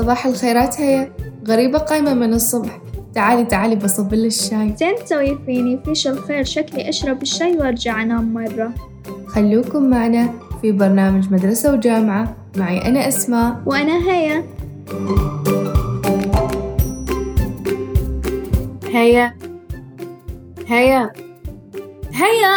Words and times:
صباح 0.00 0.26
الخيرات 0.26 0.80
هيا 0.80 1.12
غريبة 1.48 1.78
قايمة 1.78 2.14
من 2.14 2.34
الصبح. 2.34 2.78
تعالي 3.14 3.44
تعالي 3.44 3.76
بصب 3.76 4.14
الشاي. 4.14 4.74
زين 4.76 4.94
تسوي 5.04 5.38
فيني؟ 5.46 5.80
فيش 5.84 6.06
الخير 6.06 6.44
شكلي 6.44 6.88
أشرب 6.88 7.22
الشاي 7.22 7.56
وأرجع 7.56 8.02
أنام 8.02 8.34
مرة. 8.34 8.72
خلوكم 9.26 9.90
معنا 9.90 10.30
في 10.62 10.72
برنامج 10.72 11.32
مدرسة 11.32 11.72
وجامعة. 11.74 12.36
معي 12.56 12.88
أنا 12.88 13.08
أسماء. 13.08 13.62
وأنا 13.66 14.10
هيا. 14.10 14.44
هيا. 18.90 19.34
هيا. 20.66 21.12
هيا. 22.12 22.54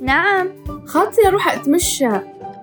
نعم. 0.00 0.48
خاطري 0.86 1.28
أروح 1.28 1.54
أتمشى. 1.54 2.08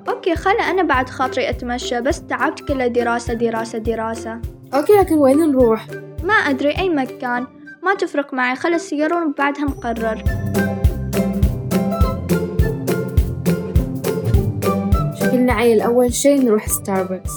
okay 0.07 0.35
خلا 0.35 0.61
أنا 0.61 0.83
بعد 0.83 1.09
خاطري 1.09 1.49
أتمشى 1.49 2.01
بس 2.01 2.21
تعبت 2.21 2.59
كلها 2.59 2.87
دراسة 2.87 3.33
دراسة 3.33 3.77
دراسة. 3.77 4.39
okay 4.73 4.93
لكن 4.93 5.15
وين 5.15 5.37
نروح؟ 5.37 5.87
ما 6.23 6.33
أدري 6.33 6.77
أي 6.77 6.89
مكان. 6.89 7.47
ما 7.83 7.95
تفرق 7.95 8.33
معي 8.33 8.55
خلى 8.55 8.75
السيارة 8.75 9.27
وبعدها 9.27 9.65
نقرر. 9.65 10.23
شكلنا 15.19 15.53
عيل 15.53 15.81
أول 15.81 16.13
شي 16.13 16.35
نروح 16.35 16.67
ستاربكس 16.67 17.31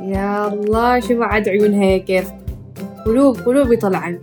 يا 0.00 0.48
الله 0.48 1.00
شوفوا 1.00 1.24
عاد 1.24 1.48
عيون 1.48 1.74
هيا 1.74 1.98
كيف 1.98 2.30
قلوب 3.06 3.36
قلوب 3.36 3.72
يطلعن. 3.72 4.20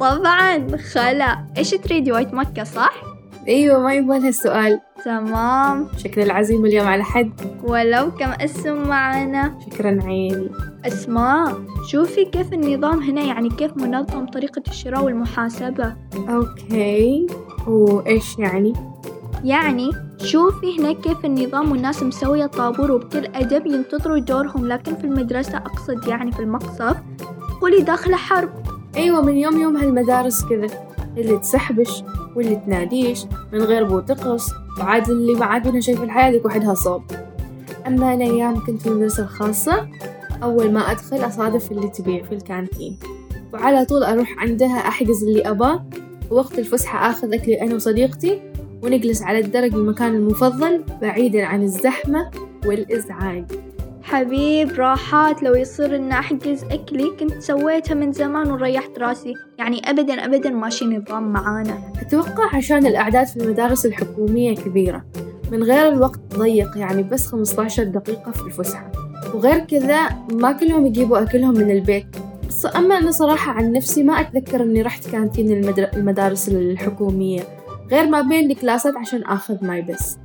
طبعا 0.00 0.76
خلا. 0.92 1.38
إيش 1.58 1.70
تريدي 1.70 2.12
white 2.12 2.34
mocha 2.34 2.64
صح؟ 2.64 3.02
أيوة 3.48 3.80
ما 3.80 3.94
يبغى 3.94 4.18
هالسؤال 4.18 4.80
تمام. 5.04 5.88
شكل 5.96 6.20
العزيمة 6.20 6.68
اليوم 6.68 6.86
على 6.86 7.04
حد. 7.04 7.32
ولو 7.64 8.10
كم 8.10 8.30
اسم 8.30 8.88
معنا. 8.88 9.58
شكرا 9.66 10.02
عيني. 10.02 10.50
أسماء. 10.86 11.62
شوفي 11.86 12.24
كيف 12.24 12.52
النظام 12.52 13.02
هنا 13.02 13.20
يعني 13.20 13.48
كيف 13.48 13.76
منظم 13.76 14.26
طريقة 14.26 14.62
الشراء 14.68 15.04
والمحاسبة. 15.04 15.96
أوكي. 16.28 17.26
وإيش 17.66 18.38
يعني؟ 18.38 18.72
يعني 19.44 19.90
شوفي 20.18 20.78
هنا 20.78 20.92
كيف 20.92 21.24
النظام 21.24 21.72
والناس 21.72 22.02
مسوية 22.02 22.46
طابور 22.46 22.92
وبكل 22.92 23.26
أدب 23.34 23.66
ينتظروا 23.66 24.18
دورهم. 24.18 24.66
لكن 24.66 24.94
في 24.96 25.04
المدرسة 25.04 25.58
أقصد 25.58 26.08
يعني 26.08 26.32
في 26.32 26.40
المقصف 26.40 26.96
قولي 27.60 27.80
داخلة 27.80 28.16
حرب. 28.16 28.50
أيوة 28.96 29.22
من 29.22 29.36
يوم 29.36 29.60
يوم 29.60 29.76
هالمدارس 29.76 30.44
كذا. 30.44 30.68
اللي 31.16 31.38
تسحبش 31.38 32.02
واللي 32.36 32.56
تناديش 32.56 33.24
من 33.52 33.62
غير 33.62 33.84
بوتقص. 33.84 34.50
وعاد 34.80 35.10
اللي 35.10 35.34
ما 35.34 35.44
عاد 35.44 35.68
منها 35.68 35.80
شي 35.80 35.96
في 35.96 36.04
الحياة 36.04 36.30
ذيك 36.30 36.44
وحدها 36.44 36.74
صوب 36.74 37.02
أما 37.86 38.14
أنا 38.14 38.24
أيام 38.24 38.64
كنت 38.64 38.82
في 38.82 38.86
المدرسة 38.86 39.22
الخاصة 39.22 39.88
أول 40.42 40.72
ما 40.72 40.80
أدخل 40.80 41.16
أصادف 41.26 41.72
اللي 41.72 41.88
تبيع 41.88 42.22
في 42.22 42.34
الكانتين. 42.34 42.98
وعلى 43.52 43.84
طول 43.84 44.02
أروح 44.02 44.34
عندها 44.38 44.78
أحجز 44.88 45.24
اللي 45.24 45.50
أباه. 45.50 45.84
ووقت 46.30 46.58
الفسحة 46.58 47.10
آخذ 47.10 47.34
أكلي 47.34 47.62
أنا 47.62 47.74
وصديقتي 47.74 48.42
ونجلس 48.82 49.22
على 49.22 49.38
الدرج 49.38 49.74
المكان 49.74 50.14
المفضل 50.14 50.84
بعيدا 51.02 51.44
عن 51.44 51.62
الزحمة 51.62 52.30
والإزعاج. 52.66 53.44
حبيب 54.08 54.72
راحات 54.72 55.42
لو 55.42 55.54
يصير 55.54 55.96
إن 55.96 56.12
أحجز 56.12 56.64
أكلي 56.64 57.10
كنت 57.20 57.42
سويتها 57.42 57.94
من 57.94 58.12
زمان 58.12 58.50
وريحت 58.50 58.98
راسي. 58.98 59.34
يعني 59.58 59.90
أبدا 59.90 60.24
أبدا 60.24 60.50
ماشي 60.50 60.84
نظام 60.84 61.32
معانا. 61.32 61.92
أتوقع 62.00 62.56
عشان 62.56 62.86
الأعداد 62.86 63.26
في 63.26 63.36
المدارس 63.36 63.86
الحكومية 63.86 64.54
كبيرة. 64.54 65.04
من 65.52 65.62
غير 65.62 65.88
الوقت 65.88 66.20
ضيق 66.34 66.76
يعني 66.76 67.02
بس 67.02 67.26
15 67.26 67.84
دقيقة 67.84 68.30
في 68.30 68.42
الفسحة. 68.42 68.92
وغير 69.34 69.58
كذا 69.58 70.08
ما 70.32 70.52
كلهم 70.52 70.86
يجيبوا 70.86 71.22
أكلهم 71.22 71.54
من 71.54 71.70
البيت. 71.70 72.16
أما 72.76 72.98
أنا 72.98 73.10
صراحة 73.10 73.52
عن 73.52 73.72
نفسي 73.72 74.02
ما 74.02 74.20
أتذكر 74.20 74.62
إني 74.62 74.82
رحت 74.82 75.10
كانتين. 75.10 75.74
المدارس 75.94 76.48
الحكومية. 76.48 77.42
غير 77.90 78.06
ما 78.06 78.20
بين 78.20 78.50
الكلاسات 78.50 78.96
عشان 78.96 79.22
آخذ 79.22 79.66
ماي 79.66 79.82
بس 79.82 80.18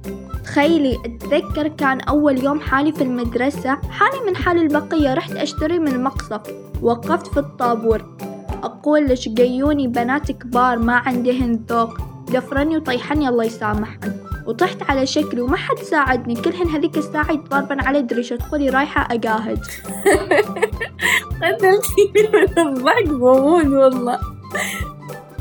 تخيلي 0.54 1.00
أتذكر 1.06 1.68
كان 1.68 2.02
أول 2.02 2.44
يوم 2.44 2.60
حالي 2.60 2.92
في 2.92 3.04
المدرسة 3.04 3.78
حالي 3.90 4.26
من 4.28 4.36
حال 4.36 4.58
البقية 4.58 5.14
رحت 5.14 5.32
أشتري 5.32 5.80
من 5.80 5.88
المقصف 5.88 6.42
وقفت 6.82 7.28
في 7.28 7.38
الطابور. 7.38 8.18
أقول 8.64 9.06
لش 9.06 9.30
جيوني 9.30 9.88
بنات 9.88 10.32
كبار 10.32 10.80
ما 10.80 10.94
عندهن 10.94 11.66
ذوق. 11.70 11.98
دفرني 12.28 12.78
وطيحني 12.78 13.30
الله 13.30 13.44
يسامحن. 13.44 14.14
وطحت 14.48 14.84
على 14.84 15.06
شكلي 15.06 15.42
وما 15.42 15.58
حد 15.58 15.78
ساعدني. 15.78 16.36
كلهن 16.36 16.68
هذيك 16.68 16.98
الساعة 16.98 17.32
يتضاربن 17.32 17.80
على 17.80 18.02
دريشة 18.02 18.36
تقولي 18.36 18.70
رايحة 18.70 19.14
أجاهد. 19.14 19.60
قتلتيني 21.42 22.30
من 22.34 22.68
الضحك 22.68 23.08
بموت 23.08 23.66
والله. 23.66 24.20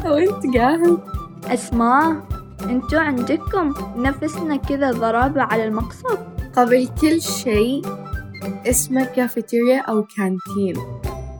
وانت 0.04 0.56
قاهد؟ 0.56 0.98
أسماء. 1.46 2.31
انتو 2.64 2.98
عندكم 2.98 3.74
نفسنا 3.96 4.56
كذا 4.56 4.90
ضرابة 4.90 5.42
على 5.42 5.64
المقصف 5.64 6.18
قبل 6.56 6.88
كل 7.00 7.22
شيء 7.22 7.82
اسمه 8.66 9.04
كافيتيريا 9.04 9.80
أو 9.80 10.04
canteen 10.16 10.76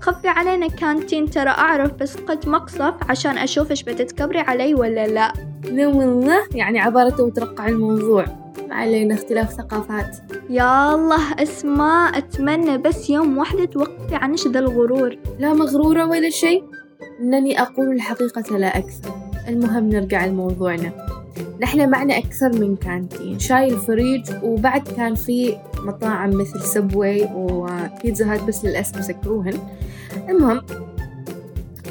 خفي 0.01 0.29
علينا 0.29 0.69
canteen 0.69 1.31
ترى 1.31 1.51
أعرف 1.51 1.93
بس 1.95 2.17
قد 2.17 2.49
مقصف 2.49 2.95
عشان 3.09 3.39
أشوف 3.39 3.71
إيش 3.71 3.83
بتتكبري 3.83 4.39
علي 4.39 4.75
ولا 4.75 5.07
لا. 5.07 5.33
لا 5.65 5.87
والله 5.87 6.39
يعني 6.55 6.81
عبارة 6.81 7.23
وترقع 7.23 7.69
الموضوع. 7.69 8.25
ما 8.69 8.75
علينا 8.75 9.15
اختلاف 9.15 9.53
ثقافات. 9.53 10.17
يا 10.51 10.95
الله 10.95 11.43
أسماء 11.43 12.19
أتمنى 12.19 12.79
بس 12.79 13.11
يوم 13.11 13.39
واحدة 13.39 13.65
توقفي 13.65 14.15
عنش 14.15 14.47
ذا 14.47 14.59
الغرور. 14.59 15.17
لا 15.39 15.55
مغرورة 15.55 16.07
ولا 16.07 16.31
شيء. 16.31 16.65
إنني 17.21 17.63
أقول 17.63 17.93
الحقيقة 17.93 18.59
لا 18.59 18.79
أكثر. 18.79 19.22
المهم 19.49 19.89
نرجع 19.89 20.27
لموضوعنا. 20.27 20.93
نحن 21.61 21.91
معنا 21.91 22.19
أكثر 22.19 22.53
من 22.53 22.77
canteen 22.77 23.39
شاي 23.39 23.69
الفريج 23.69 24.23
وبعد 24.43 24.89
كان 24.97 25.15
في 25.15 25.57
مطاعم 25.85 26.31
مثل 26.31 26.61
Subway 26.61 27.25
و 27.35 27.52
Pizza 27.52 28.35
Hut 28.35 28.43
بس 28.43 28.65
للأسف 28.65 29.05
سكروهن. 29.05 29.59
المهم 30.29 30.63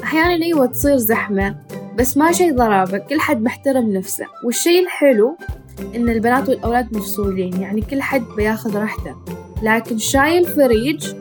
أحيانا 0.02 0.44
أيوة 0.44 0.66
تصير 0.66 0.96
زحمة 0.96 1.56
بس 1.98 2.16
ما 2.16 2.32
شي 2.32 2.50
ضرابة 2.50 2.98
كل 2.98 3.20
حد 3.20 3.42
محترم 3.42 3.92
نفسه. 3.92 4.26
والشي 4.44 4.80
الحلو 4.80 5.36
إن 5.94 6.08
البنات 6.08 6.48
والأولاد 6.48 6.96
مفصولين 6.96 7.62
يعني 7.62 7.80
كل 7.80 8.02
حد 8.02 8.22
بياخذ 8.36 8.76
راحته. 8.76 9.16
لكن 9.62 9.98
شاي 9.98 10.38
الفريج 10.38 11.14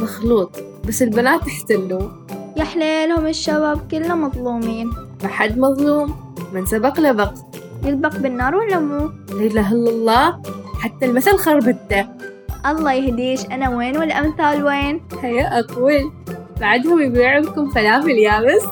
مخلوط 0.00 0.56
بس 0.88 1.02
البنات 1.02 1.40
احتلوا 1.40 2.10
يا 2.56 2.64
حليلهم 2.64 3.26
الشباب 3.26 3.88
كله 3.90 4.14
مظلومين. 4.14 4.90
ما 5.22 5.28
حد 5.28 5.58
مظلوم. 5.58 6.34
من 6.52 6.66
سبق 6.66 7.00
لبق. 7.00 7.32
يلبق 7.84 8.16
بالنار 8.16 8.56
ولا 8.56 8.78
مو 8.78 9.10
لا 9.28 9.46
إله 9.46 9.72
إلا 9.72 9.90
الله. 9.90 10.42
حتى 10.80 11.06
المثل 11.06 11.36
خربتة. 11.36 12.06
الله 12.66 12.92
يهديش. 12.92 13.46
أنا 13.46 13.76
وين 13.76 13.98
والأمثال 13.98 14.64
وين؟ 14.64 15.00
هيا 15.22 15.58
أقول. 15.58 16.12
بعدهم 16.60 17.02
يبيعوا 17.02 17.42
لكم 17.42 17.70
فلافل 17.70 18.10
يابس. 18.10 18.64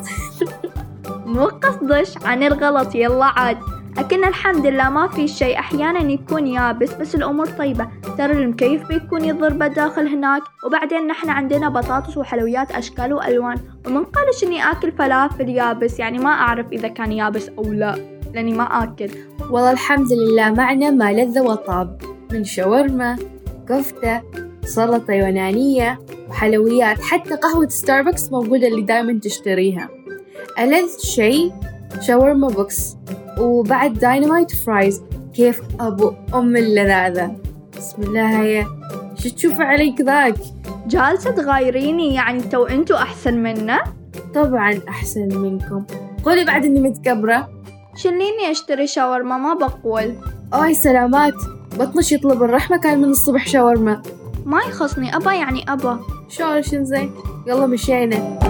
مو 1.27 1.45
قصدش. 1.45 2.15
عن 2.25 2.43
الغلط. 2.43 2.95
يلا 2.95 3.25
عاد. 3.25 3.59
لكن 3.99 4.25
الحمد 4.25 4.67
لله 4.67 4.91
ما 4.91 5.09
في 5.09 5.29
شيء. 5.29 5.59
أحيانا 5.59 6.13
يكون 6.13 6.47
يابس 6.47 6.95
بس 6.95 7.15
الأمور 7.15 7.47
طيبة. 7.47 7.89
ترى 8.19 8.33
المكيف 8.33 8.89
بيكون 8.89 9.25
يضربه 9.25 9.67
داخل 9.67 10.07
هناك. 10.09 10.43
وبعدين 10.67 11.07
نحن 11.07 11.31
عندنا 11.31 11.69
بطاطس 11.69 12.17
وحلويات 12.17 12.73
أشكال 12.73 13.13
وألوان. 13.13 13.57
ومن 13.87 14.05
قالش 14.05 14.45
إني 14.45 14.71
آكل 14.71 14.93
فلافل 14.93 15.49
يابس. 15.49 15.99
يعني 15.99 16.19
ما 16.19 16.31
أعرف 16.31 16.67
إذا 16.73 16.89
كان 16.89 17.13
يابس 17.13 17.49
أو 17.49 17.73
لا 17.73 17.97
لأني 18.35 18.53
ما 18.53 18.83
آكل. 18.83 19.11
والله 19.51 19.73
الحمد 19.73 20.13
لله 20.13 20.51
معنا 20.51 20.91
ما 20.91 21.13
لذ 21.13 21.41
وطاب 21.41 22.03
من 22.33 22.45
شاورما 22.45 23.17
كفتة 23.69 24.23
سلطة 24.65 25.13
يونانية 25.13 25.99
وحلويات. 26.29 27.01
حتى 27.01 27.35
قهوة 27.35 27.69
ستاربكس 27.69 28.33
موجودة 28.33 28.69
اللي 28.69 28.83
دايما 28.83 29.21
تشتريها. 29.21 29.89
ألذ 30.59 30.99
شي 30.99 31.53
شاورما 32.01 32.49
box. 32.49 32.97
وبعد 33.39 33.93
dynamite 33.93 34.55
fries 34.55 35.03
كيف 35.35 35.61
أبو 35.81 36.13
أم 36.35 36.57
اللذاذة؟ 36.57 37.37
بسم 37.77 38.03
الله 38.03 38.41
هيا. 38.41 38.67
شو 39.19 39.29
تشوف 39.29 39.61
عليك 39.61 40.01
ذاك؟ 40.01 40.37
جالسة 40.87 41.31
تغايريني 41.31 42.15
يعني 42.15 42.43
تو 42.43 42.65
أنتو 42.65 42.95
أحسن 42.95 43.43
منا؟ 43.43 43.81
طبعا 44.35 44.81
أحسن 44.89 45.29
منكم. 45.29 45.85
قولي 46.25 46.45
بعد 46.45 46.65
إني 46.65 46.81
متكبرة. 46.81 47.49
شليني 47.97 48.51
أشتري 48.51 48.87
شاورما 48.87 49.39
ما 49.39 49.55
بقول. 49.55 50.15
أوي 50.55 50.75
سلامات. 50.75 51.35
بطنش 51.79 52.13
يطلب 52.13 52.43
الرحمة 52.43 52.77
كان 52.77 52.99
من 52.99 53.11
الصبح 53.11 53.47
شاورما. 53.47 54.03
ما 54.45 54.59
يخصني 54.59 55.17
أبا 55.17 55.33
يعني 55.33 55.65
أبا. 55.69 56.01
شو 56.29 56.61
زين 56.61 57.11
يلا 57.47 57.67
مشينا. 57.67 58.46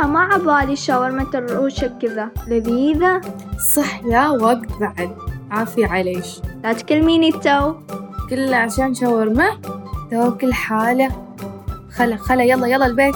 صراحة 0.00 0.12
ما 0.12 0.20
عبالي 0.20 0.76
شاورما 0.76 1.26
الرؤوشة 1.34 1.98
كذا. 2.02 2.30
لذيذة. 2.48 3.20
صح 3.74 4.04
يا 4.04 4.28
وقت 4.28 4.72
بعد. 4.80 5.16
عافية 5.50 5.86
عليش. 5.86 6.40
لا 6.64 6.72
تكلميني 6.72 7.32
تو. 7.32 7.74
كله 8.30 8.56
عشان 8.56 8.94
شاورما. 8.94 9.60
توكل 10.10 10.52
حالة. 10.52 11.10
خلا 11.92 12.16
خلا 12.16 12.42
يلا 12.42 12.66
يلا 12.66 12.86
البيت. 12.86 13.14